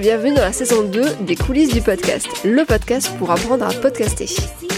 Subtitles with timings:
[0.00, 4.26] bienvenue dans la saison 2 des coulisses du podcast, le podcast pour apprendre à podcaster.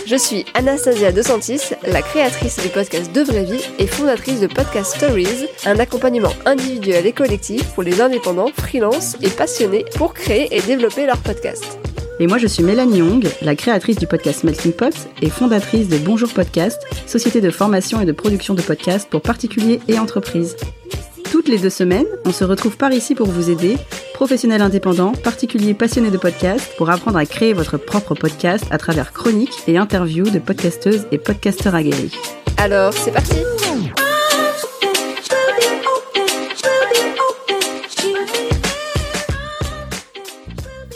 [0.06, 4.46] Je suis Anastasia De Santis, la créatrice du podcast De Vraie Vie et fondatrice de
[4.46, 10.56] Podcast Stories, un accompagnement individuel et collectif pour les indépendants, freelance et passionnés pour créer
[10.56, 11.78] et développer leur podcast.
[12.18, 15.98] Et moi, je suis Mélanie Young, la créatrice du podcast Melting Pot et fondatrice de
[15.98, 20.56] Bonjour Podcast, société de formation et de production de podcasts pour particuliers et entreprises.
[21.30, 23.76] Toutes les deux semaines, on se retrouve par ici pour vous aider,
[24.20, 29.14] professionnels indépendants, particuliers passionnés de podcasts, pour apprendre à créer votre propre podcast à travers
[29.14, 32.14] chroniques et interviews de podcasteuses et podcasteurs aguerris.
[32.58, 33.36] Alors, c'est parti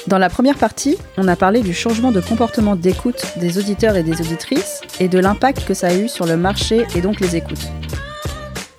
[0.07, 4.03] Dans la première partie, on a parlé du changement de comportement d'écoute des auditeurs et
[4.03, 7.37] des auditrices et de l'impact que ça a eu sur le marché et donc les
[7.37, 7.71] écoutes.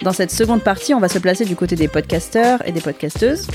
[0.04, 3.48] Dans cette seconde partie, on va se placer du côté des podcasteurs et des podcasteuses.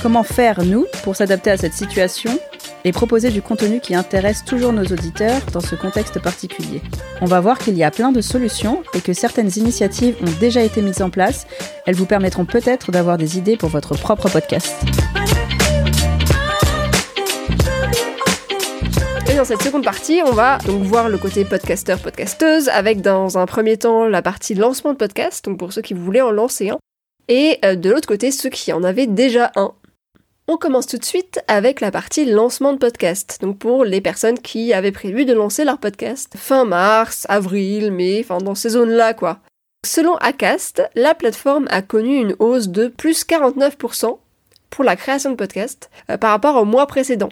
[0.00, 2.38] Comment faire, nous, pour s'adapter à cette situation
[2.84, 6.80] et proposer du contenu qui intéresse toujours nos auditeurs dans ce contexte particulier.
[7.20, 10.62] On va voir qu'il y a plein de solutions et que certaines initiatives ont déjà
[10.62, 11.48] été mises en place.
[11.84, 14.76] Elles vous permettront peut-être d'avoir des idées pour votre propre podcast.
[19.28, 23.36] Et dans cette seconde partie, on va donc voir le côté podcasteur, podcasteuse, avec dans
[23.36, 26.70] un premier temps la partie lancement de podcast, donc pour ceux qui voulaient en lancer
[26.70, 26.78] un,
[27.26, 29.72] et euh, de l'autre côté ceux qui en avaient déjà un.
[30.50, 34.38] On commence tout de suite avec la partie lancement de podcast, donc pour les personnes
[34.38, 39.12] qui avaient prévu de lancer leur podcast fin mars, avril, mai, enfin dans ces zones-là
[39.12, 39.40] quoi.
[39.84, 44.18] Selon Acast, la plateforme a connu une hausse de plus 49%
[44.70, 47.28] pour la création de podcasts euh, par rapport au mois précédent.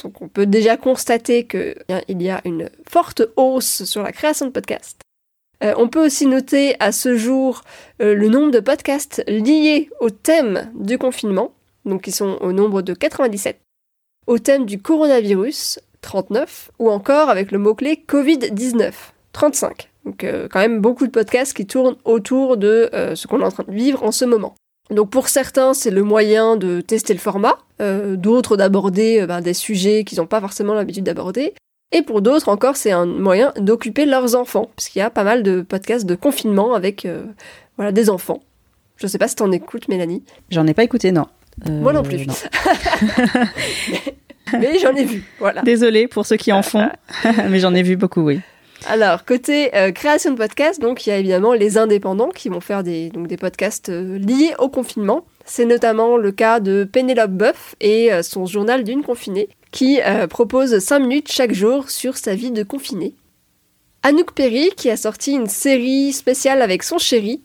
[0.00, 4.52] Donc on peut déjà constater qu'il y a une forte hausse sur la création de
[4.52, 5.00] podcasts.
[5.64, 7.62] Euh, on peut aussi noter à ce jour
[8.00, 11.52] euh, le nombre de podcasts liés au thème du confinement,
[11.84, 13.60] donc ils sont au nombre de 97,
[14.26, 18.92] au thème du coronavirus, 39, ou encore avec le mot-clé Covid-19,
[19.32, 19.90] 35.
[20.04, 23.50] Donc euh, quand même beaucoup de podcasts qui tournent autour de ce qu'on est en
[23.50, 24.54] train de vivre en ce moment.
[24.92, 29.40] Donc pour certains, c'est le moyen de tester le format, euh, d'autres d'aborder euh, ben,
[29.40, 31.54] des sujets qu'ils n'ont pas forcément l'habitude d'aborder,
[31.92, 35.24] et pour d'autres encore, c'est un moyen d'occuper leurs enfants, parce qu'il y a pas
[35.24, 37.24] mal de podcasts de confinement avec euh,
[37.76, 38.40] voilà, des enfants.
[38.96, 40.22] Je sais pas si t'en écoutes, Mélanie.
[40.50, 41.26] J'en ai pas écouté, non.
[41.66, 42.26] Moi non plus.
[44.58, 45.62] mais j'en ai vu, voilà.
[45.62, 46.88] Désolée pour ceux qui en font,
[47.48, 48.40] mais j'en ai vu beaucoup, oui.
[48.86, 52.60] Alors, côté euh, création de podcasts, donc il y a évidemment les indépendants qui vont
[52.60, 55.24] faire des, donc, des podcasts euh, liés au confinement.
[55.44, 60.80] C'est notamment le cas de Pénélope Boeuf et euh, son journal d'une confinée, qui propose
[60.80, 63.14] 5 minutes chaque jour sur sa vie de confinée.
[64.02, 67.42] Anouk Perry qui a sorti une série spéciale avec son chéri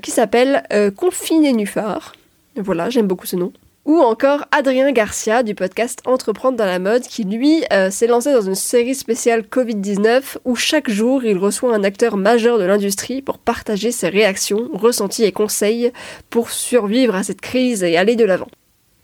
[0.00, 0.62] qui s'appelle
[0.96, 2.12] Confiné Nuphar.
[2.56, 3.52] Voilà, j'aime beaucoup ce nom.
[3.86, 8.32] Ou encore Adrien Garcia du podcast Entreprendre dans la mode qui lui euh, s'est lancé
[8.32, 13.22] dans une série spéciale Covid-19 où chaque jour il reçoit un acteur majeur de l'industrie
[13.22, 15.92] pour partager ses réactions, ressentis et conseils
[16.30, 18.48] pour survivre à cette crise et aller de l'avant.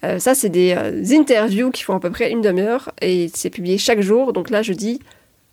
[0.02, 3.50] Euh, ça c'est des euh, interviews qui font à peu près une demi-heure et c'est
[3.50, 4.98] publié chaque jour donc là je dis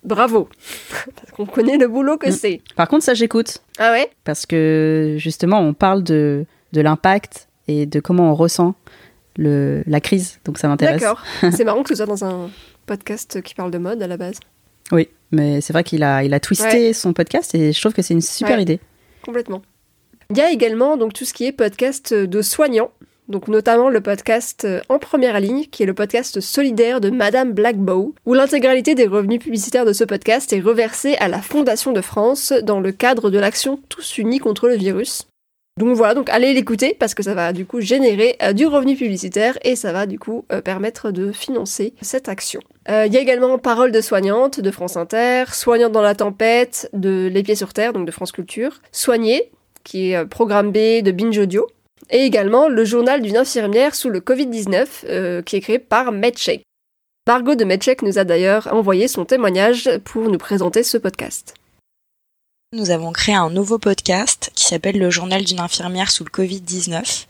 [0.02, 0.48] bravo
[1.14, 2.32] parce qu'on connaît le boulot que mm.
[2.32, 2.60] c'est.
[2.74, 3.58] Par contre ça j'écoute.
[3.78, 4.10] Ah ouais?
[4.24, 8.74] Parce que justement on parle de, de l'impact et de comment on ressent
[9.36, 11.00] la crise, donc ça m'intéresse.
[11.00, 11.22] D'accord.
[11.52, 12.50] c'est marrant que ce soit dans un
[12.86, 14.38] podcast qui parle de mode à la base.
[14.92, 18.02] Oui, mais c'est vrai qu'il a, il a twisté son podcast et je trouve que
[18.02, 18.80] c'est une super idée.
[19.24, 19.62] Complètement.
[20.30, 22.90] Il y a également donc tout ce qui est podcast de soignants,
[23.28, 28.14] donc notamment le podcast En Première Ligne, qui est le podcast solidaire de Madame Blackbow,
[28.26, 32.52] où l'intégralité des revenus publicitaires de ce podcast est reversée à la Fondation de France
[32.64, 35.29] dans le cadre de l'action Tous Unis contre le virus.
[35.80, 38.96] Donc voilà, donc allez l'écouter parce que ça va du coup générer euh, du revenu
[38.96, 42.60] publicitaire et ça va du coup euh, permettre de financer cette action.
[42.90, 46.90] Euh, il y a également Parole de soignante de France Inter, Soignante dans la tempête
[46.92, 49.50] de Les Pieds sur Terre, donc de France Culture, Soigner,
[49.82, 51.66] qui est programme B de Binge Audio,
[52.10, 56.62] et également le journal d'une infirmière sous le Covid-19 qui est créé par MedCheck.
[57.26, 61.54] Margot de MedCheck nous a d'ailleurs envoyé son témoignage pour nous présenter ce podcast.
[62.72, 67.26] Nous avons créé un nouveau podcast qui s'appelle Le journal d'une infirmière sous le Covid-19,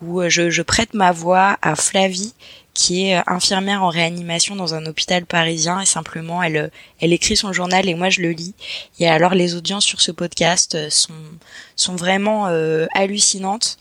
[0.00, 2.32] où euh, je, prête ma voix à Flavie,
[2.72, 6.68] qui est euh, infirmière en réanimation dans un hôpital parisien et simplement elle, euh,
[6.98, 8.54] elle écrit son journal et moi je le lis.
[8.98, 12.46] Et alors les audiences sur ce podcast sont, vraiment
[12.94, 13.76] hallucinantes.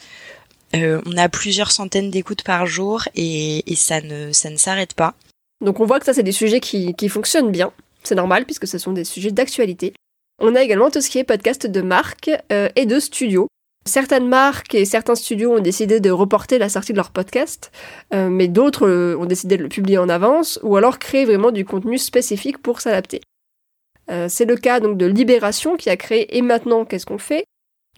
[0.74, 5.13] on a plusieurs centaines d'écoutes par jour et, ça ne, s'arrête pas.
[5.62, 7.72] Donc on voit que ça c'est des sujets qui fonctionnent bien.
[8.04, 9.94] C'est normal puisque ce sont des sujets d'actualité.
[10.41, 13.47] On a également tout ce qui est podcast de marque euh, et de studio.
[13.86, 17.71] Certaines marques et certains studios ont décidé de reporter la sortie de leur podcast,
[18.13, 21.51] euh, mais d'autres euh, ont décidé de le publier en avance ou alors créer vraiment
[21.51, 23.21] du contenu spécifique pour s'adapter.
[24.27, 27.45] C'est le cas donc de Libération qui a créé Et maintenant qu'est-ce qu'on fait?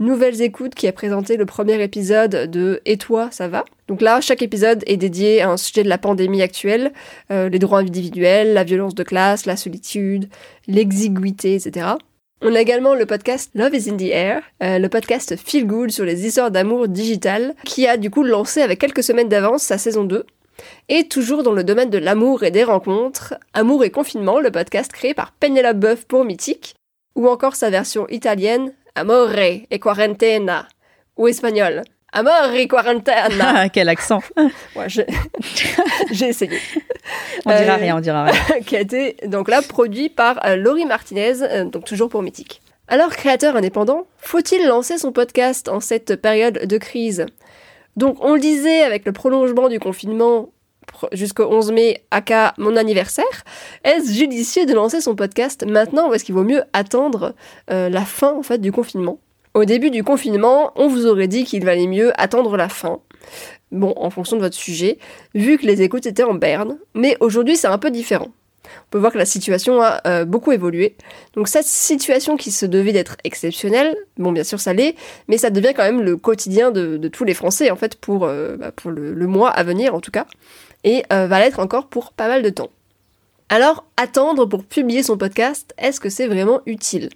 [0.02, 3.64] Nouvelles écoutes qui a présenté le premier épisode de Et toi, ça va?
[3.88, 6.92] Donc là, chaque épisode est dédié à un sujet de la pandémie actuelle,
[7.30, 10.28] les droits individuels, la violence de classe, la solitude,
[10.68, 11.94] l'exiguïté, etc.
[12.44, 15.92] On a également le podcast Love is in the Air, euh, le podcast Feel Good
[15.92, 19.78] sur les histoires d'amour digital, qui a du coup lancé avec quelques semaines d'avance sa
[19.78, 20.26] saison 2.
[20.90, 24.92] Et toujours dans le domaine de l'amour et des rencontres, Amour et confinement, le podcast
[24.92, 26.74] créé par Penelope Buff pour Mythique,
[27.14, 29.38] ou encore sa version italienne Amore
[29.72, 30.68] e quarantena,
[31.18, 33.30] ou espagnol Amor y quarantena.
[33.40, 34.22] Ah, quel accent.
[34.76, 34.88] ouais,
[36.12, 36.60] j'ai essayé.
[37.46, 38.60] On dira euh, rien, on dira rien.
[38.66, 42.62] qui a été donc là produit par euh, Laurie Martinez, euh, donc toujours pour Mythique.
[42.90, 47.26] Alors, créateur indépendant, faut-il lancer son podcast en cette période de crise?
[47.96, 50.50] Donc, on le disait avec le prolongement du confinement
[51.14, 53.24] jusqu'au 11 mai, aka mon anniversaire,
[53.86, 57.34] est-ce judicieux de lancer son podcast maintenant ou est-ce qu'il vaut mieux attendre
[57.70, 59.20] la fin en fait du confinement?
[59.54, 63.00] Au début du confinement, on vous aurait dit qu'il valait mieux attendre la fin.
[63.72, 64.98] Bon, en fonction de votre sujet,
[65.34, 68.30] vu que les écoutes étaient en berne, mais aujourd'hui c'est un peu différent.
[68.66, 70.96] On peut voir que la situation a euh, beaucoup évolué.
[71.34, 74.96] Donc cette situation qui se devait d'être exceptionnelle, bon bien sûr ça l'est,
[75.28, 78.58] mais ça devient quand même le quotidien de, tous les Français en fait pour, euh,
[78.58, 80.26] bah, le, mois à venir en tout cas,
[80.84, 82.70] et euh, va l'être encore pour pas mal de temps.
[83.50, 87.10] Alors attendre pour publier son podcast, est-ce que c'est vraiment utile?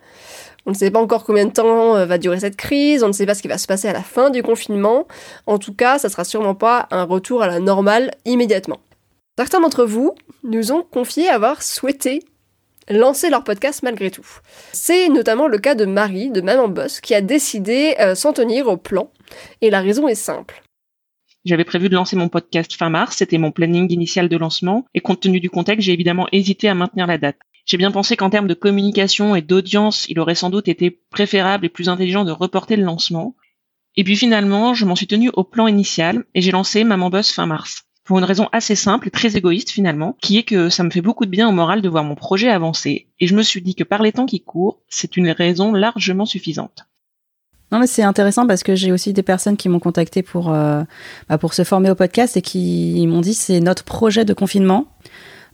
[0.65, 3.13] On ne sait pas encore combien de temps euh, va durer cette crise, on ne
[3.13, 5.07] sait pas ce qui va se passer à la fin du confinement.
[5.45, 8.79] En tout cas, ça sera sûrement pas un retour à la normale immédiatement.
[9.37, 12.21] Certains d'entre vous nous ont confié avoir souhaité
[12.89, 14.27] lancer leur podcast malgré tout.
[14.71, 18.67] C'est notamment le cas de Marie, de Maman Boss, qui a décidé euh, s'en tenir
[18.67, 19.11] au plan.
[19.61, 20.61] Et la raison est simple.
[21.45, 24.99] J'avais prévu de lancer mon podcast fin mars, c'était mon planning initial de lancement, et
[25.01, 27.37] compte tenu du contexte, j'ai évidemment hésité à maintenir la date.
[27.65, 31.65] J'ai bien pensé qu'en termes de communication et d'audience, il aurait sans doute été préférable
[31.65, 33.35] et plus intelligent de reporter le lancement.
[33.97, 37.31] Et puis finalement, je m'en suis tenu au plan initial et j'ai lancé Maman Boss
[37.31, 37.83] fin mars.
[38.03, 41.01] Pour une raison assez simple et très égoïste finalement, qui est que ça me fait
[41.01, 43.07] beaucoup de bien au moral de voir mon projet avancer.
[43.19, 46.27] Et je me suis dit que par les temps qui courent, c'est une raison largement
[46.27, 46.85] suffisante.
[47.71, 50.83] Non mais c'est intéressant parce que j'ai aussi des personnes qui m'ont contacté pour euh,
[51.29, 54.85] bah, pour se former au podcast et qui m'ont dit c'est notre projet de confinement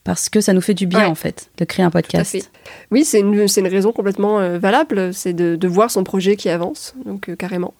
[0.03, 2.49] parce que ça nous fait du bien en fait de créer un podcast.
[2.89, 6.49] Oui, c'est une, une, raison complètement euh, valable, c'est de, de, voir son projet qui
[6.49, 7.73] avance, donc euh, carrément.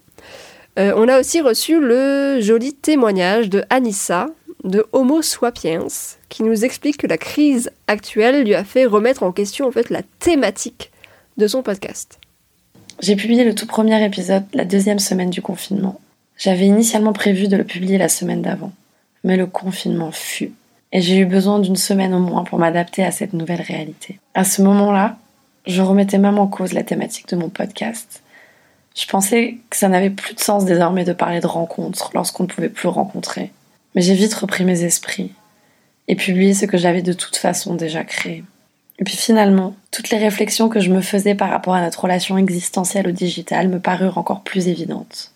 [0.80, 4.28] Euh, on a aussi reçu le joli témoignage de Anissa
[4.64, 5.88] de Homo Swapiens
[6.30, 9.90] qui nous explique que la crise actuelle lui a fait remettre en question en fait
[9.90, 10.92] la thématique
[11.38, 12.20] de son podcast.
[13.00, 16.00] J'ai publié le tout premier épisode la deuxième semaine du confinement.
[16.38, 18.72] J'avais initialement prévu de le publier la semaine d'avant,
[19.24, 20.54] mais le confinement fut
[20.92, 24.20] et j'ai eu besoin d'une semaine au moins pour m'adapter à cette nouvelle réalité.
[24.34, 25.18] À ce moment-là,
[25.66, 28.24] je remettais même en cause la thématique de mon podcast.
[28.96, 32.50] Je pensais que ça n'avait plus de sens désormais de parler de rencontres lorsqu'on ne
[32.50, 33.52] pouvait plus rencontrer.
[33.96, 35.32] Mais j'ai vite repris mes esprits
[36.08, 38.44] et publié ce que j'avais de toute façon déjà créé.
[39.00, 42.38] Et puis finalement, toutes les réflexions que je me faisais par rapport à notre relation
[42.38, 45.32] existentielle au digital me parurent encore plus évidentes.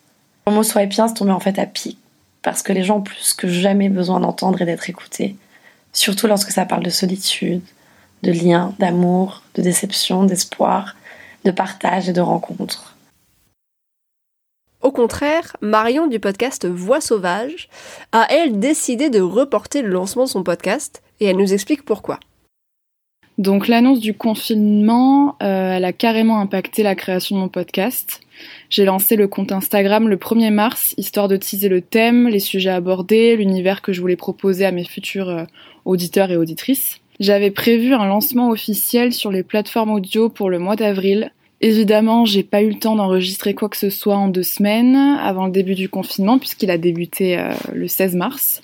[0.46, 1.98] Mon mot swipeien se tombait en fait à pic,
[2.42, 5.36] parce que les gens ont plus que jamais besoin d'entendre et d'être écoutés
[5.96, 7.62] surtout lorsque ça parle de solitude,
[8.22, 10.96] de lien, d'amour, de déception, d'espoir,
[11.44, 12.96] de partage et de rencontre.
[14.82, 17.68] Au contraire, Marion du podcast Voix sauvage
[18.12, 22.20] a elle décidé de reporter le lancement de son podcast et elle nous explique pourquoi.
[23.38, 28.20] Donc l'annonce du confinement, euh, elle a carrément impacté la création de mon podcast.
[28.70, 32.70] J'ai lancé le compte Instagram le 1er mars, histoire de teaser le thème, les sujets
[32.70, 35.44] abordés, l'univers que je voulais proposer à mes futurs euh,
[35.84, 37.00] auditeurs et auditrices.
[37.20, 41.30] J'avais prévu un lancement officiel sur les plateformes audio pour le mois d'avril.
[41.60, 45.46] Évidemment, j'ai pas eu le temps d'enregistrer quoi que ce soit en deux semaines avant
[45.46, 48.62] le début du confinement puisqu'il a débuté euh, le 16 mars.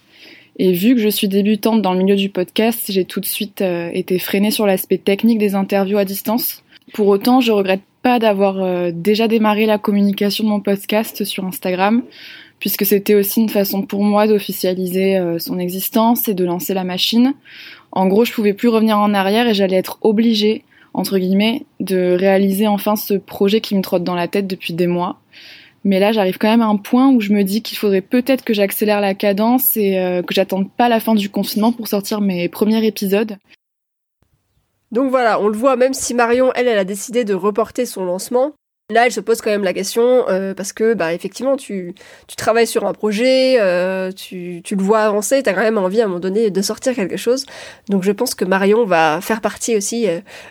[0.59, 3.63] Et vu que je suis débutante dans le milieu du podcast, j'ai tout de suite
[3.63, 6.63] euh, été freinée sur l'aspect technique des interviews à distance.
[6.93, 11.45] Pour autant, je regrette pas d'avoir euh, déjà démarré la communication de mon podcast sur
[11.45, 12.03] Instagram
[12.63, 16.85] puisque c'était aussi une façon pour moi d'officialiser euh, son existence et de lancer la
[16.85, 17.35] machine.
[17.91, 20.63] En gros, je pouvais plus revenir en arrière et j'allais être obligée,
[20.95, 24.87] entre guillemets, de réaliser enfin ce projet qui me trotte dans la tête depuis des
[24.87, 25.19] mois.
[25.85, 28.45] Mais là, j'arrive quand même à un point où je me dis qu'il faudrait peut-être
[28.45, 32.21] que j'accélère la cadence et euh, que j'attende pas la fin du confinement pour sortir
[32.21, 33.37] mes premiers épisodes.
[34.93, 38.05] Donc voilà, on le voit, même si Marion, elle, elle a décidé de reporter son
[38.05, 38.53] lancement,
[38.91, 41.95] Là, elle se pose quand même la question euh, parce que, bah, effectivement, tu,
[42.27, 45.79] tu travailles sur un projet, euh, tu, tu le vois avancer, tu as quand même
[45.79, 47.47] envie à un moment donné de sortir quelque chose.
[47.89, 50.07] Donc, je pense que Marion va faire partie aussi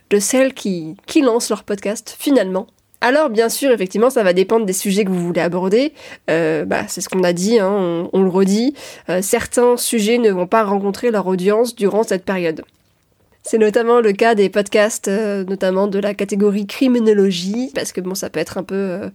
[0.09, 2.65] de celles qui, qui lancent leur podcast finalement.
[3.01, 5.93] Alors, bien sûr, effectivement, ça va dépendre des sujets que vous voulez aborder.
[6.27, 8.75] bah, c'est ce qu'on a dit, hein, on, le redit.
[9.21, 12.63] certains sujets ne vont pas rencontrer leur audience durant cette période.
[13.43, 18.13] C'est notamment le cas des podcasts, euh, notamment de la catégorie criminologie, parce que bon,
[18.13, 19.09] ça peut être un peu, euh,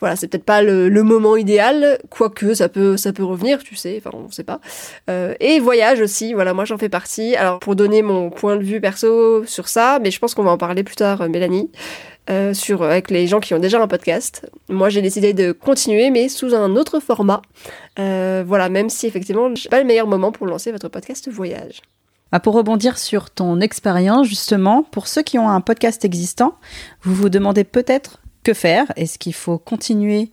[0.00, 4.02] voilà, c'est peut-être pas le, moment idéal, quoique ça peut, ça peut revenir, tu sais,
[4.04, 4.60] enfin on sait pas.
[5.08, 7.36] Euh, et voyage aussi, voilà, moi j'en fais partie.
[7.36, 10.50] Alors pour donner mon point de vue perso sur ça, mais je pense qu'on va
[10.50, 11.70] en parler plus tard, Mélanie.
[12.52, 14.48] sur avec les gens qui ont déjà un podcast.
[14.68, 17.42] Moi, j'ai décidé de continuer, mais sous un autre format.
[17.96, 21.82] voilà, même si effectivement, n'est pas le meilleur moment pour lancer votre podcast voyage.
[22.34, 26.56] Bah, pour rebondir sur ton expérience, justement, pour ceux qui ont un podcast existant,
[27.02, 28.86] vous vous demandez peut-être que faire?
[28.96, 30.30] Est-ce qu'il faut continuer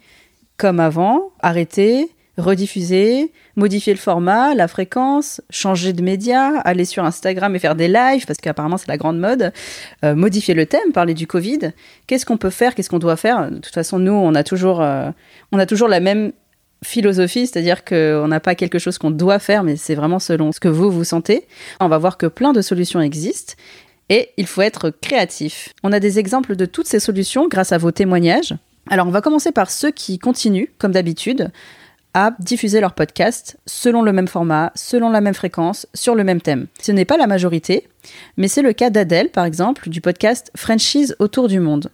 [0.58, 7.56] comme avant, arrêter, rediffuser, modifier le format, la fréquence, changer de média, aller sur Instagram
[7.56, 9.52] et faire des lives, parce qu'apparemment c'est la grande mode,
[10.06, 11.72] euh, modifier le thème, parler du Covid?
[12.08, 13.50] Qu'est-ce qu'on peut faire, qu'est-ce qu'on doit faire?
[13.50, 15.10] De toute façon, nous, on a toujours, euh,
[15.52, 16.32] on a toujours la même
[16.84, 20.60] philosophie, c'est-à-dire qu'on n'a pas quelque chose qu'on doit faire, mais c'est vraiment selon ce
[20.60, 21.48] que vous vous sentez.
[21.80, 23.54] On va voir que plein de solutions existent
[24.10, 25.70] et il faut être créatif.
[25.84, 28.54] On a des exemples de toutes ces solutions grâce à vos témoignages.
[28.90, 31.52] Alors on va commencer par ceux qui continuent, comme d'habitude,
[32.14, 36.42] à diffuser leur podcast selon le même format, selon la même fréquence, sur le même
[36.42, 36.68] thème.
[36.82, 37.88] Ce n'est pas la majorité,
[38.38, 41.90] mais c'est le cas d'Adèle, par exemple, du podcast Franchise autour du monde.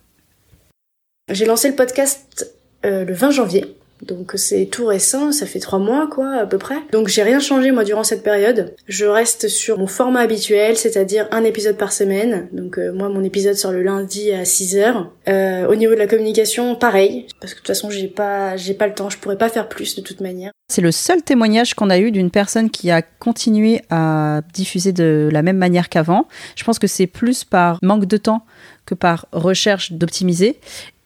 [1.30, 2.54] J'ai lancé le podcast
[2.86, 6.58] euh, le 20 janvier donc c'est tout récent, ça fait trois mois quoi à peu
[6.58, 6.78] près.
[6.92, 8.76] Donc j'ai rien changé moi durant cette période.
[8.88, 12.48] Je reste sur mon format habituel, c'est-à-dire un épisode par semaine.
[12.52, 15.12] Donc euh, moi mon épisode sort le lundi à 6 heures.
[15.28, 18.74] Euh, au niveau de la communication, pareil, parce que de toute façon j'ai pas j'ai
[18.74, 20.52] pas le temps, je pourrais pas faire plus de toute manière.
[20.70, 25.30] C'est le seul témoignage qu'on a eu d'une personne qui a continué à diffuser de
[25.32, 26.28] la même manière qu'avant.
[26.56, 28.46] Je pense que c'est plus par manque de temps
[28.86, 30.60] que par recherche d'optimiser.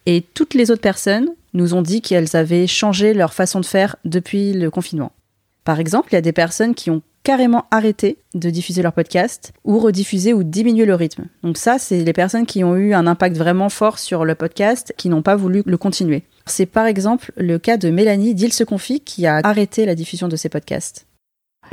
[0.07, 3.95] Et toutes les autres personnes nous ont dit qu'elles avaient changé leur façon de faire
[4.05, 5.11] depuis le confinement.
[5.63, 9.53] Par exemple, il y a des personnes qui ont carrément arrêté de diffuser leur podcast
[9.63, 11.25] ou rediffuser ou diminuer le rythme.
[11.43, 14.93] Donc ça, c'est les personnes qui ont eu un impact vraiment fort sur le podcast,
[14.97, 16.23] qui n'ont pas voulu le continuer.
[16.47, 20.27] C'est par exemple le cas de Mélanie d'Il se confie qui a arrêté la diffusion
[20.27, 21.05] de ses podcasts.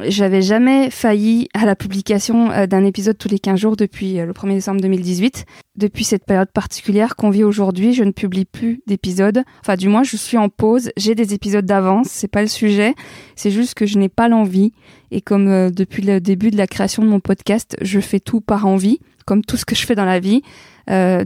[0.07, 4.27] J'avais jamais failli à la publication euh, d'un épisode tous les 15 jours depuis euh,
[4.27, 5.45] le 1er décembre 2018.
[5.75, 9.43] Depuis cette période particulière qu'on vit aujourd'hui, je ne publie plus d'épisodes.
[9.61, 10.93] Enfin, du moins, je suis en pause.
[10.97, 12.95] J'ai des épisodes d'avance, c'est pas le sujet.
[13.35, 14.73] C'est juste que je n'ai pas l'envie.
[15.11, 18.41] Et comme euh, depuis le début de la création de mon podcast, je fais tout
[18.41, 20.43] par envie, comme tout ce que je fais dans la vie.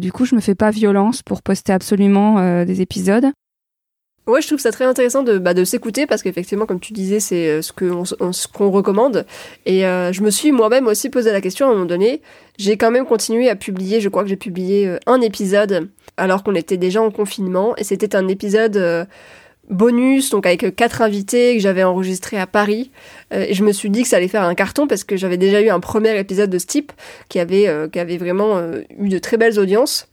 [0.00, 3.26] du coup, je me fais pas violence pour poster absolument des épisodes.
[4.28, 7.18] Ouais, je trouve ça très intéressant de, bah, de s'écouter parce qu'effectivement, comme tu disais,
[7.18, 9.26] c'est euh, ce qu'on ce qu'on recommande.
[9.66, 12.22] Et euh, je me suis moi-même aussi posé la question à un moment donné.
[12.56, 16.44] J'ai quand même continué à publier, je crois que j'ai publié euh, un épisode alors
[16.44, 17.74] qu'on était déjà en confinement.
[17.78, 19.08] Et c'était un épisode
[19.70, 22.90] bonus, donc avec quatre invités que j'avais enregistré à Paris.
[23.32, 25.62] et je me suis dit que ça allait faire un carton parce que j'avais déjà
[25.62, 26.92] eu un premier épisode de ce type
[27.30, 28.60] qui avait, qui avait vraiment
[28.98, 30.11] eu de très belles audiences.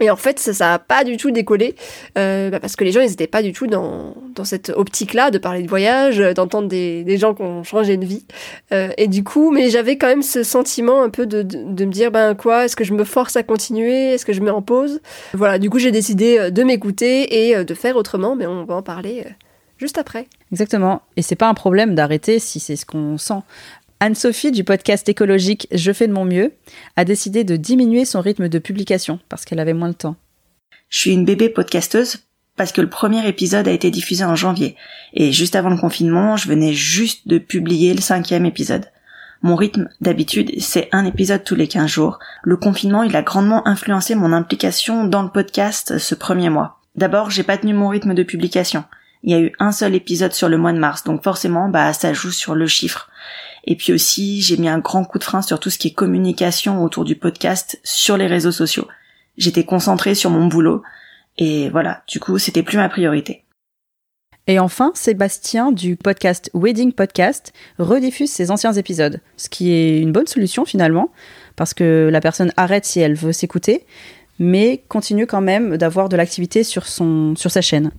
[0.00, 1.74] Et en fait, ça n'a pas du tout décollé,
[2.18, 5.30] euh, bah, parce que les gens, ils n'étaient pas du tout dans, dans cette optique-là
[5.30, 8.24] de parler de voyage, d'entendre des, des gens qui ont changé de vie.
[8.72, 11.84] Euh, et du coup, mais j'avais quand même ce sentiment un peu de, de, de
[11.84, 14.12] me dire, ben quoi, est-ce que je me force à continuer?
[14.14, 15.00] Est-ce que je mets en pause
[15.34, 18.64] Voilà, du coup, j'ai décidé euh, de m'écouter et euh, de faire autrement, mais on
[18.64, 19.30] va en parler euh,
[19.78, 20.26] juste après.
[20.52, 21.02] Exactement.
[21.16, 23.40] Et c'est pas un problème d'arrêter si c'est ce qu'on sent.
[24.02, 26.54] Anne-Sophie du podcast écologique Je fais de mon mieux
[26.96, 30.16] a décidé de diminuer son rythme de publication parce qu'elle avait moins de temps.
[30.88, 32.20] Je suis une bébé podcasteuse
[32.56, 34.74] parce que le premier épisode a été diffusé en janvier
[35.12, 38.86] et juste avant le confinement, je venais juste de publier le cinquième épisode.
[39.42, 42.18] Mon rythme d'habitude, c'est un épisode tous les 15 jours.
[42.42, 46.80] Le confinement, il a grandement influencé mon implication dans le podcast ce premier mois.
[46.96, 48.84] D'abord, j'ai pas tenu mon rythme de publication.
[49.24, 51.92] Il y a eu un seul épisode sur le mois de mars, donc forcément, bah,
[51.92, 53.10] ça joue sur le chiffre.
[53.64, 55.92] Et puis aussi, j'ai mis un grand coup de frein sur tout ce qui est
[55.92, 58.88] communication autour du podcast sur les réseaux sociaux.
[59.36, 60.82] J'étais concentrée sur mon boulot
[61.38, 63.44] et voilà, du coup, c'était plus ma priorité.
[64.46, 70.12] Et enfin, Sébastien du podcast Wedding Podcast rediffuse ses anciens épisodes, ce qui est une
[70.12, 71.10] bonne solution finalement,
[71.56, 73.86] parce que la personne arrête si elle veut s'écouter,
[74.38, 77.92] mais continue quand même d'avoir de l'activité sur, sur sa chaîne.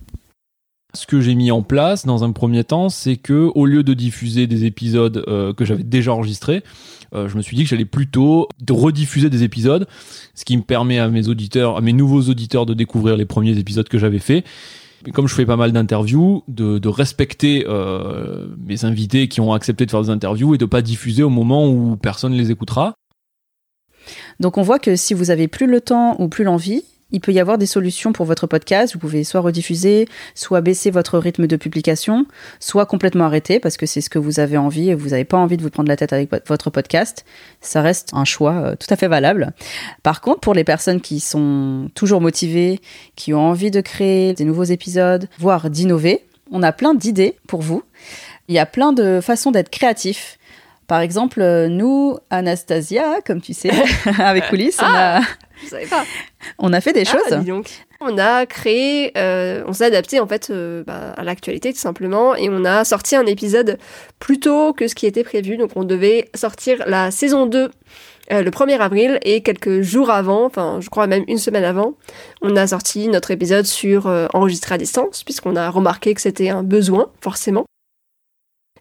[0.94, 3.94] Ce que j'ai mis en place dans un premier temps, c'est que au lieu de
[3.94, 6.62] diffuser des épisodes euh, que j'avais déjà enregistrés,
[7.14, 9.86] euh, je me suis dit que j'allais plutôt rediffuser des épisodes,
[10.34, 13.56] ce qui me permet à mes auditeurs, à mes nouveaux auditeurs de découvrir les premiers
[13.58, 14.44] épisodes que j'avais faits.
[15.14, 19.84] Comme je fais pas mal d'interviews, de, de respecter euh, mes invités qui ont accepté
[19.84, 22.94] de faire des interviews et de pas diffuser au moment où personne les écoutera.
[24.40, 27.32] Donc on voit que si vous avez plus le temps ou plus l'envie, il peut
[27.32, 28.94] y avoir des solutions pour votre podcast.
[28.94, 32.26] Vous pouvez soit rediffuser, soit baisser votre rythme de publication,
[32.58, 35.36] soit complètement arrêter parce que c'est ce que vous avez envie et vous n'avez pas
[35.36, 37.24] envie de vous prendre la tête avec votre podcast.
[37.60, 39.52] Ça reste un choix euh, tout à fait valable.
[40.02, 42.80] Par contre, pour les personnes qui sont toujours motivées,
[43.16, 47.62] qui ont envie de créer des nouveaux épisodes, voire d'innover, on a plein d'idées pour
[47.62, 47.82] vous.
[48.48, 50.38] Il y a plein de façons d'être créatif.
[50.92, 53.70] Par exemple, euh, nous, Anastasia, comme tu sais,
[54.18, 55.22] avec Coulisses, on a Ah,
[55.88, 56.04] pas.
[56.58, 57.46] on a fait des Ah, choses.
[57.46, 57.70] donc.
[58.02, 62.34] On a créé, euh, on s'est adapté en fait euh, bah, à l'actualité tout simplement
[62.34, 63.78] et on a sorti un épisode
[64.18, 65.56] plus tôt que ce qui était prévu.
[65.56, 67.70] Donc on devait sortir la saison 2
[68.30, 71.94] euh, le 1er avril et quelques jours avant, enfin je crois même une semaine avant,
[72.42, 76.50] on a sorti notre épisode sur euh, enregistrer à distance puisqu'on a remarqué que c'était
[76.50, 77.64] un besoin forcément.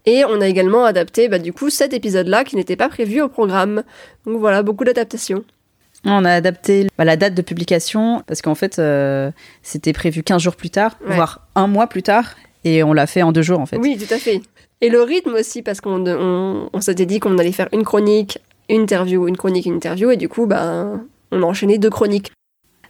[0.05, 3.29] Et on a également adapté bah, du coup cet épisode-là qui n'était pas prévu au
[3.29, 3.83] programme.
[4.25, 5.43] Donc voilà, beaucoup d'adaptations.
[6.05, 9.29] On a adapté bah, la date de publication parce qu'en fait, euh,
[9.61, 11.15] c'était prévu 15 jours plus tard, Ouais.
[11.15, 13.77] voire un mois plus tard, et on l'a fait en deux jours en fait.
[13.77, 14.41] Oui, tout à fait.
[14.81, 18.39] Et le rythme aussi, parce qu'on on, on s'était dit qu'on allait faire une chronique,
[18.67, 22.31] une interview, une chronique, une interview, et du coup, ben, on a enchaîné deux chroniques.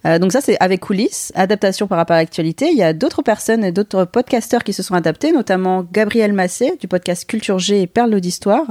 [0.06, 2.70] Euh, donc ça, c'est avec coulisses, adaptation par rapport à l'actualité.
[2.72, 6.74] Il y a d'autres personnes et d'autres podcasteurs qui se sont adaptés, notamment Gabriel Massé
[6.80, 8.66] du podcast Culture G et Perle d'Histoire.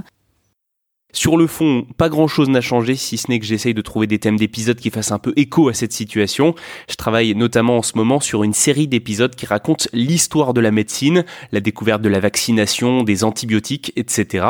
[1.12, 4.06] Sur le fond, pas grand chose n'a changé, si ce n'est que j'essaye de trouver
[4.06, 6.54] des thèmes d'épisodes qui fassent un peu écho à cette situation.
[6.88, 10.70] Je travaille notamment en ce moment sur une série d'épisodes qui racontent l'histoire de la
[10.70, 14.46] médecine, la découverte de la vaccination, des antibiotiques, etc.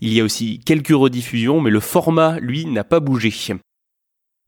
[0.00, 3.32] Il y a aussi quelques rediffusions, mais le format, lui, n'a pas bougé.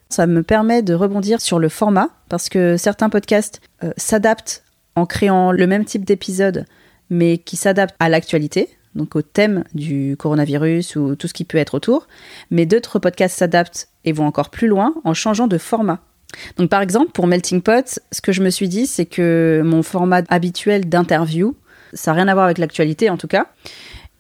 [0.09, 4.63] Ça me permet de rebondir sur le format, parce que certains podcasts euh, s'adaptent
[4.95, 6.65] en créant le même type d'épisode,
[7.11, 11.59] mais qui s'adaptent à l'actualité, donc au thème du coronavirus ou tout ce qui peut
[11.59, 12.09] être autour.
[12.51, 16.01] Mais d'autres podcasts s'adaptent et vont encore plus loin en changeant de format.
[16.57, 19.83] Donc par exemple, pour Melting Pot, ce que je me suis dit, c'est que mon
[19.83, 21.55] format habituel d'interview,
[21.93, 23.47] ça n'a rien à voir avec l'actualité en tout cas,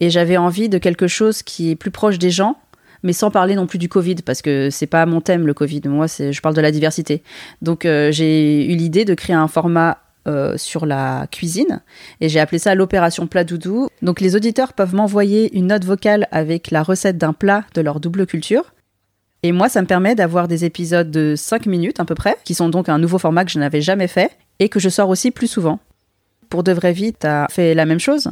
[0.00, 2.58] et j'avais envie de quelque chose qui est plus proche des gens,
[3.02, 5.82] mais sans parler non plus du Covid, parce que c'est pas mon thème le Covid.
[5.86, 7.22] Moi, je parle de la diversité.
[7.62, 11.82] Donc, euh, j'ai eu l'idée de créer un format euh, sur la cuisine,
[12.20, 13.88] et j'ai appelé ça l'opération plat doudou.
[14.02, 18.00] Donc, les auditeurs peuvent m'envoyer une note vocale avec la recette d'un plat de leur
[18.00, 18.72] double culture.
[19.42, 22.54] Et moi, ça me permet d'avoir des épisodes de 5 minutes à peu près, qui
[22.54, 25.30] sont donc un nouveau format que je n'avais jamais fait, et que je sors aussi
[25.30, 25.78] plus souvent.
[26.48, 28.30] Pour de vrai vie, t'as fait la même chose?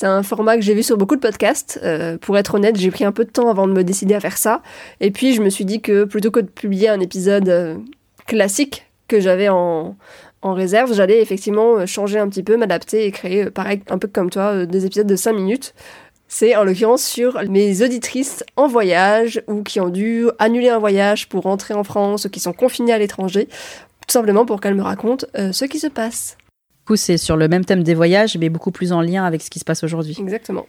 [0.00, 1.80] C'est un format que j'ai vu sur beaucoup de podcasts.
[1.82, 4.20] Euh, pour être honnête, j'ai pris un peu de temps avant de me décider à
[4.20, 4.62] faire ça.
[5.00, 7.76] Et puis, je me suis dit que plutôt que de publier un épisode euh,
[8.24, 9.96] classique que j'avais en,
[10.44, 14.30] réserve, j'allais effectivement euh, changer un petit peu, m'adapter et créer, pareil, un peu comme
[14.30, 15.74] toi, des épisodes de 5 minutes.
[16.28, 21.28] C'est en l'occurrence sur mes auditrices en voyage ou qui ont dû annuler un voyage
[21.28, 23.48] pour rentrer en France ou qui sont confinées à l'étranger,
[24.06, 26.36] tout simplement pour qu'elles me racontent ce qui se passe.
[26.88, 29.50] Coup, c'est sur le même thème des voyages, mais beaucoup plus en lien avec ce
[29.50, 30.16] qui se passe aujourd'hui.
[30.18, 30.64] Exactement.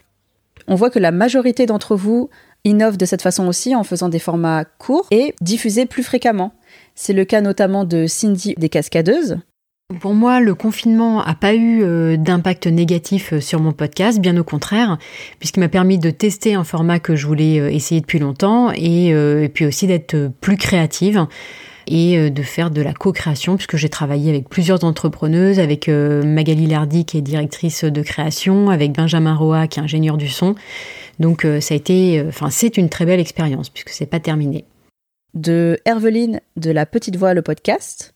[0.68, 2.28] On voit que la majorité d'entre vous
[2.64, 6.52] innovent de cette façon aussi en faisant des formats courts et diffusés plus fréquemment.
[6.94, 9.38] C'est le cas notamment de Cindy des Cascadeuses.
[9.98, 14.36] Pour moi, le confinement n'a pas eu euh, d'impact négatif euh, sur mon podcast, bien
[14.36, 14.98] au contraire,
[15.38, 19.06] puisqu'il m'a permis de tester un format que je voulais euh, essayer depuis longtemps et,
[19.06, 21.26] et puis aussi d'être plus créative
[21.90, 26.22] et euh, de faire de la co-création, puisque j'ai travaillé avec plusieurs entrepreneuses, avec euh,
[26.22, 30.54] Magali Lardy qui est directrice de création, avec Benjamin Roa qui est ingénieur du son.
[31.18, 34.64] Donc euh, ça a été, enfin c'est une très belle expérience puisque c'est pas terminé.
[35.34, 38.14] De Herveline de La Petite Voix, le podcast.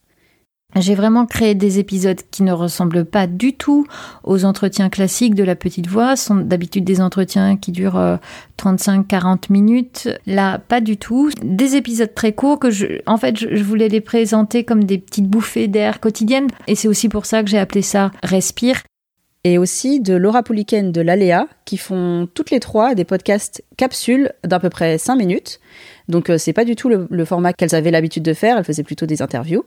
[0.77, 3.87] J'ai vraiment créé des épisodes qui ne ressemblent pas du tout
[4.25, 6.17] aux entretiens classiques de la petite voix.
[6.17, 8.17] Ce sont d'habitude des entretiens qui durent euh,
[8.59, 10.09] 35-40 minutes.
[10.27, 11.31] Là, pas du tout.
[11.43, 15.29] Des épisodes très courts que je, en fait, je, voulais les présenter comme des petites
[15.29, 16.49] bouffées d'air quotidiennes.
[16.67, 18.83] Et c'est aussi pour ça que j'ai appelé ça Respire.
[19.47, 24.33] Et aussi de Laura Pouliken de l'Aléa, qui font toutes les trois des podcasts capsules
[24.43, 25.61] d'à peu près 5 minutes.
[26.09, 28.83] Donc euh, c'est pas du tout le format qu'elles avaient l'habitude de faire, elles faisaient
[28.83, 29.63] plutôt des interviews.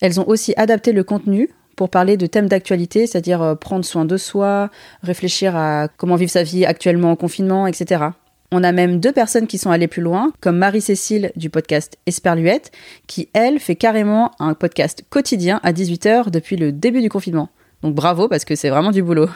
[0.00, 4.04] Elles ont aussi adapté le contenu pour parler de thèmes d'actualité, c'est-à-dire euh, prendre soin
[4.04, 4.70] de soi,
[5.02, 8.06] réfléchir à comment vivre sa vie actuellement en confinement, etc.
[8.50, 12.72] On a même deux personnes qui sont allées plus loin, comme Marie-Cécile du podcast Esperluette,
[13.06, 17.50] qui, elle, fait carrément un podcast quotidien à 18h depuis le début du confinement.
[17.82, 19.28] Donc bravo parce que c'est vraiment du boulot.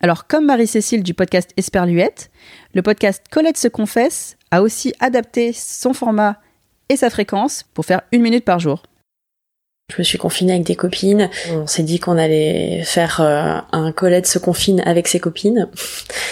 [0.00, 2.30] Alors comme Marie-Cécile du podcast Esperluette,
[2.74, 6.38] le podcast Colette se confesse a aussi adapté son format
[6.88, 8.82] et sa fréquence pour faire une minute par jour.
[9.92, 11.28] Je me suis confinée avec des copines.
[11.50, 15.68] On s'est dit qu'on allait faire euh, un Colette se confine avec ses copines.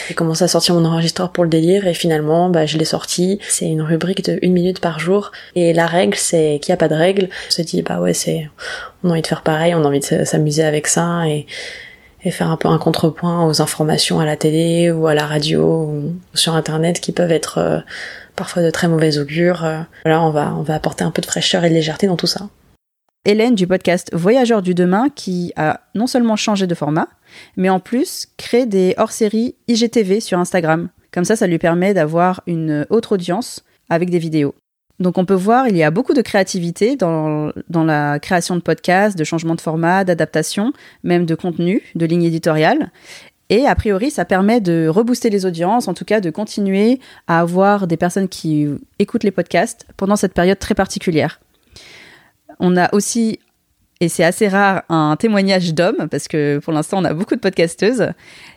[0.08, 3.38] J'ai commencé à sortir mon enregistreur pour le délire et finalement, bah, je l'ai sorti.
[3.48, 5.30] C'est une rubrique de une minute par jour.
[5.56, 7.28] Et la règle, c'est qu'il n'y a pas de règle.
[7.48, 8.48] On s'est dit, bah ouais, c'est,
[9.04, 11.46] on a envie de faire pareil, on a envie de s'amuser avec ça et,
[12.24, 15.62] et faire un peu un contrepoint aux informations à la télé ou à la radio
[15.62, 17.78] ou sur internet qui peuvent être euh,
[18.36, 19.66] parfois de très mauvais augure.
[19.66, 22.16] Euh, voilà, on va, on va apporter un peu de fraîcheur et de légèreté dans
[22.16, 22.48] tout ça.
[23.26, 27.06] Hélène du podcast Voyageurs du demain qui a non seulement changé de format,
[27.54, 30.88] mais en plus créé des hors-séries IGTV sur Instagram.
[31.12, 34.54] Comme ça, ça lui permet d'avoir une autre audience avec des vidéos.
[35.00, 38.62] Donc on peut voir, il y a beaucoup de créativité dans, dans la création de
[38.62, 40.72] podcasts, de changement de format, d'adaptation,
[41.04, 42.90] même de contenu, de ligne éditoriale.
[43.50, 47.40] Et a priori, ça permet de rebooster les audiences, en tout cas de continuer à
[47.40, 48.66] avoir des personnes qui
[48.98, 51.38] écoutent les podcasts pendant cette période très particulière.
[52.60, 53.40] On a aussi,
[54.00, 57.40] et c'est assez rare, un témoignage d'hommes, parce que pour l'instant, on a beaucoup de
[57.40, 58.10] podcasteuses.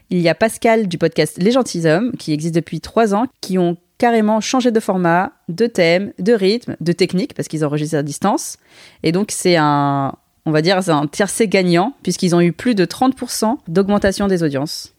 [0.09, 3.77] Il y a Pascal du podcast Les Gentilshommes, qui existe depuis trois ans, qui ont
[3.97, 8.57] carrément changé de format, de thème, de rythme, de technique, parce qu'ils enregistrent à distance.
[9.03, 10.13] Et donc, c'est un,
[10.45, 14.92] on va dire, un tiercé gagnant, puisqu'ils ont eu plus de 30% d'augmentation des audiences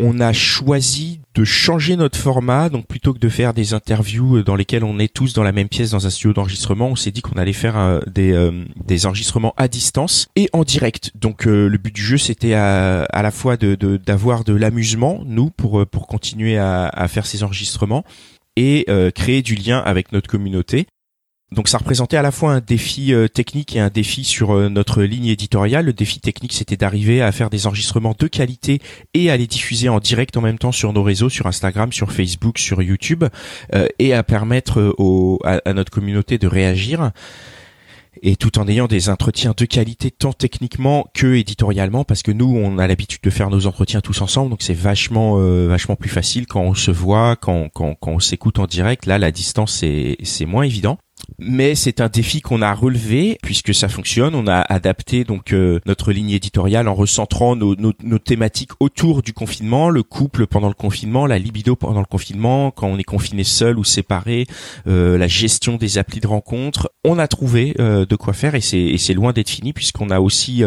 [0.00, 2.68] on a choisi de changer notre format.
[2.68, 5.68] Donc plutôt que de faire des interviews dans lesquelles on est tous dans la même
[5.68, 9.06] pièce dans un studio d'enregistrement, on s'est dit qu'on allait faire euh, des, euh, des
[9.06, 11.12] enregistrements à distance et en direct.
[11.14, 15.50] Donc euh, le but du jeu, c'était à, à, la fois d'avoir de, l'amusement, nous,
[15.50, 18.04] pour, pour continuer à, à, faire ces enregistrements
[18.56, 20.86] et créer du lien avec notre communauté.
[21.52, 24.68] Donc ça représentait à la fois un défi euh, technique et un défi sur euh,
[24.68, 25.86] notre ligne éditoriale.
[25.86, 28.80] Le défi technique, c'était d'arriver à faire des enregistrements de qualité
[29.14, 32.12] et à les diffuser en direct en même temps sur nos réseaux, sur Instagram, sur
[32.12, 33.24] Facebook, sur YouTube,
[33.74, 37.12] euh, et à permettre au, à, notre communauté de réagir.
[38.22, 42.46] Et tout en ayant des entretiens de qualité tant techniquement que éditorialement parce que nous
[42.56, 46.46] on a l'habitude de faire nos entretiens tous ensemble donc c'est vachement vachement plus facile
[46.46, 49.06] quand on se voit quand quand, quand on s'écoute en direct.
[49.06, 49.84] Là la distance
[50.22, 50.96] c'est moins évident
[51.38, 54.34] mais c'est un défi qu'on a relevé puisque ça fonctionne.
[54.34, 59.90] On a adapté donc euh, notre ligne éditoriale en recentrant nos, thématiques autour du confinement,
[59.90, 63.78] le couple pendant le confinement, la libido pendant le confinement, quand on est confiné seul
[63.78, 64.46] ou séparé,
[64.86, 66.90] euh, la gestion des applis de rencontres.
[67.04, 70.62] On a trouvé euh, de quoi faire et c'est loin d'être fini puisqu'on a aussi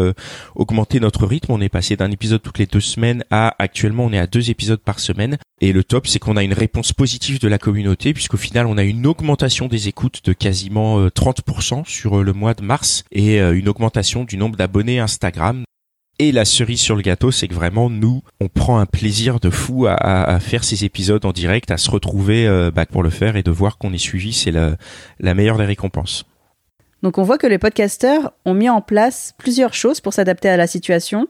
[0.55, 1.51] augmenté notre rythme.
[1.51, 4.49] On est passé d'un épisode toutes les deux semaines à actuellement on est à deux
[4.49, 5.37] épisodes par semaine.
[5.59, 8.77] Et le top c'est qu'on a une réponse positive de la communauté puisqu'au final on
[8.77, 13.03] a une augmentation des écoutes de quasiment 30% euh, sur euh, le mois de mars
[13.11, 15.63] et euh, une augmentation du nombre d'abonnés Instagram.
[16.19, 19.51] Et la cerise sur le gâteau, c'est que vraiment nous, on prend un plaisir de
[19.51, 23.43] fou à, faire ces épisodes en direct, à se retrouver bah, pour le faire et
[23.43, 26.25] de voir qu'on est suivi, c'est la, meilleure des récompenses.
[27.03, 30.57] Donc on voit que les podcasteurs ont mis en place plusieurs choses pour s'adapter à
[30.57, 31.27] la situation,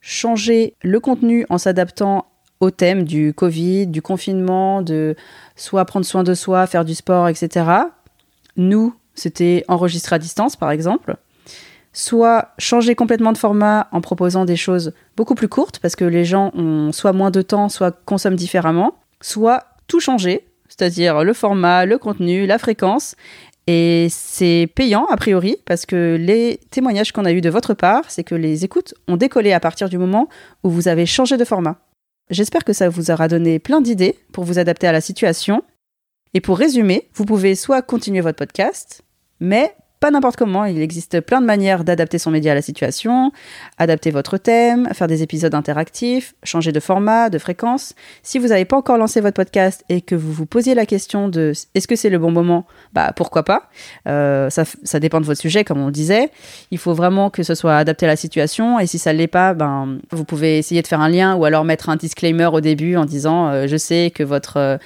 [0.00, 2.29] changer le contenu en s'adaptant
[2.60, 5.16] au thème du Covid, du confinement, de
[5.56, 7.66] soit prendre soin de soi, faire du sport, etc.
[8.56, 11.16] Nous, c'était enregistrer à distance, par exemple.
[11.92, 16.24] Soit changer complètement de format en proposant des choses beaucoup plus courtes, parce que les
[16.24, 18.94] gens ont soit moins de temps, soit consomment différemment.
[19.22, 23.16] Soit tout changer, c'est-à-dire le format, le contenu, la fréquence.
[23.66, 28.04] Et c'est payant, a priori, parce que les témoignages qu'on a eus de votre part,
[28.08, 30.28] c'est que les écoutes ont décollé à partir du moment
[30.62, 31.78] où vous avez changé de format.
[32.30, 35.62] J'espère que ça vous aura donné plein d'idées pour vous adapter à la situation.
[36.32, 39.02] Et pour résumer, vous pouvez soit continuer votre podcast,
[39.40, 40.64] mais pas n'importe comment.
[40.64, 43.32] Il existe plein de manières d'adapter son média à la situation,
[43.76, 47.94] adapter votre thème, faire des épisodes interactifs, changer de format, de fréquence.
[48.22, 51.28] Si vous n'avez pas encore lancé votre podcast et que vous vous posiez la question
[51.28, 53.68] de est-ce que c'est le bon moment, bah pourquoi pas.
[54.08, 56.30] Euh, ça, ça, dépend de votre sujet, comme on disait.
[56.70, 59.26] Il faut vraiment que ce soit adapté à la situation et si ça ne l'est
[59.26, 62.62] pas, ben vous pouvez essayer de faire un lien ou alors mettre un disclaimer au
[62.62, 64.78] début en disant euh, je sais que votre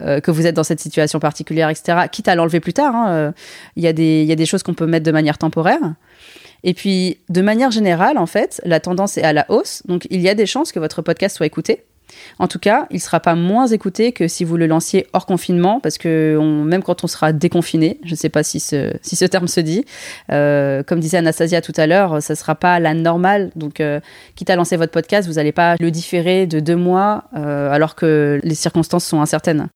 [0.00, 2.08] euh, que vous êtes dans cette situation particulière, etc.
[2.10, 2.94] Quitte à l'enlever plus tard.
[2.94, 3.32] Hein, euh,
[3.76, 5.94] il y, a des choses qu'on peut mettre de manière temporaire.
[6.64, 9.82] Et puis, de manière générale, en fait, la tendance est à la hausse.
[9.86, 11.84] Donc, il y a des chances que votre podcast soit écouté.
[12.38, 15.26] En tout cas, il ne sera pas moins écouté que si vous le lanciez hors
[15.26, 19.16] confinement, parce que même quand on sera déconfiné, je ne sais pas si ce, si
[19.16, 19.84] ce terme se dit,
[20.30, 23.50] euh, comme disait Anastasia tout à l'heure, ça ne sera pas la normale.
[23.56, 23.82] Donc,
[24.34, 28.40] quitte à lancer votre podcast, vous n'allez pas le différer de deux mois alors que
[28.42, 29.68] les circonstances sont incertaines.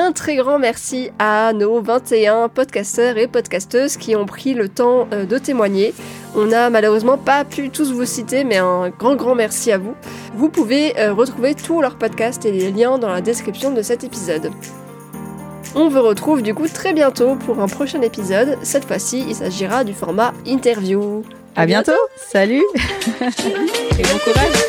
[0.00, 5.08] Un très grand merci à nos 21 podcasteurs et podcasteuses qui ont pris le temps
[5.12, 5.92] euh, de témoigner.
[6.36, 9.96] On n'a malheureusement pas pu tous vous citer, mais un grand grand merci à vous.
[10.34, 14.04] Vous pouvez euh, retrouver tous leurs podcasts et les liens dans la description de cet
[14.04, 14.52] épisode.
[15.74, 18.56] On vous retrouve du coup très bientôt pour un prochain épisode.
[18.62, 21.24] Cette fois-ci, il s'agira du format interview.
[21.56, 21.90] À, bientôt.
[22.30, 22.62] Salut.
[23.20, 24.64] et bon courage.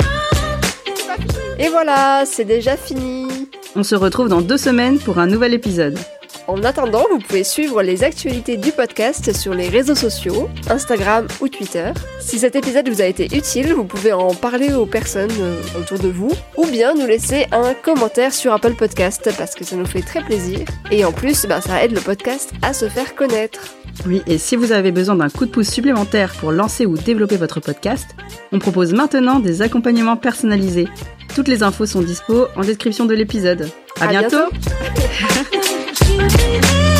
[1.59, 3.28] Et voilà, c'est déjà fini.
[3.75, 5.97] On se retrouve dans deux semaines pour un nouvel épisode.
[6.47, 11.47] En attendant, vous pouvez suivre les actualités du podcast sur les réseaux sociaux, Instagram ou
[11.47, 11.91] Twitter.
[12.19, 15.99] Si cet épisode vous a été utile, vous pouvez en parler aux personnes euh, autour
[15.99, 19.85] de vous, ou bien nous laisser un commentaire sur Apple Podcast parce que ça nous
[19.85, 20.61] fait très plaisir.
[20.89, 23.75] Et en plus, bah, ça aide le podcast à se faire connaître.
[24.07, 27.37] Oui, et si vous avez besoin d'un coup de pouce supplémentaire pour lancer ou développer
[27.37, 28.07] votre podcast,
[28.51, 30.87] on propose maintenant des accompagnements personnalisés.
[31.35, 33.69] Toutes les infos sont dispo en description de l'épisode.
[33.99, 34.37] À, bientôt.